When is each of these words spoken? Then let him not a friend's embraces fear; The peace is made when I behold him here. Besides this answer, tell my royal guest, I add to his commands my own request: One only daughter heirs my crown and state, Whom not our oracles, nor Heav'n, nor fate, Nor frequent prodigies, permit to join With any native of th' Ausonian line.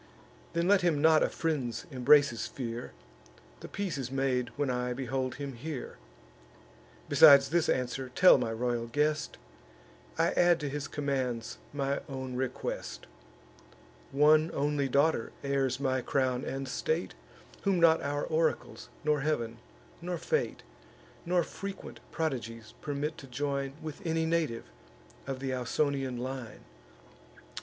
Then 0.53 0.67
let 0.67 0.81
him 0.81 0.99
not 0.99 1.21
a 1.21 1.29
friend's 1.29 1.85
embraces 1.91 2.47
fear; 2.47 2.91
The 3.59 3.67
peace 3.67 3.99
is 3.99 4.09
made 4.11 4.49
when 4.55 4.71
I 4.71 4.93
behold 4.93 5.35
him 5.35 5.53
here. 5.53 5.99
Besides 7.07 7.49
this 7.49 7.69
answer, 7.69 8.09
tell 8.15 8.39
my 8.39 8.51
royal 8.51 8.87
guest, 8.87 9.37
I 10.17 10.31
add 10.31 10.59
to 10.61 10.69
his 10.69 10.87
commands 10.87 11.59
my 11.71 12.01
own 12.09 12.35
request: 12.35 13.05
One 14.11 14.49
only 14.55 14.89
daughter 14.89 15.33
heirs 15.43 15.79
my 15.79 16.01
crown 16.01 16.43
and 16.45 16.67
state, 16.67 17.13
Whom 17.61 17.79
not 17.79 18.01
our 18.01 18.23
oracles, 18.23 18.89
nor 19.03 19.21
Heav'n, 19.21 19.59
nor 20.01 20.17
fate, 20.17 20.63
Nor 21.27 21.43
frequent 21.43 21.99
prodigies, 22.11 22.73
permit 22.81 23.19
to 23.19 23.27
join 23.27 23.73
With 23.83 24.03
any 24.03 24.25
native 24.25 24.63
of 25.27 25.37
th' 25.41 25.51
Ausonian 25.53 26.17
line. 26.17 26.61